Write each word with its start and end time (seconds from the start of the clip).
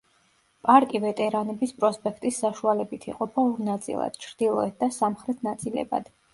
პარკი 0.69 1.01
ვეტერანების 1.03 1.73
პროსპექტის 1.83 2.41
საშუალებით 2.45 3.07
იყოფა 3.11 3.45
ორ 3.53 3.63
ნაწილად 3.69 4.21
ჩრდილოეთ 4.27 4.77
და 4.83 4.93
სამხრეთ 5.01 5.49
ნაწილებად. 5.53 6.15